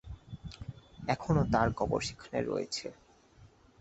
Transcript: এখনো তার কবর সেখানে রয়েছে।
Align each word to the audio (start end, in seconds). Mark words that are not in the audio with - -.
এখনো 1.07 1.41
তার 1.53 1.67
কবর 1.79 1.99
সেখানে 2.01 2.39
রয়েছে। 2.41 2.87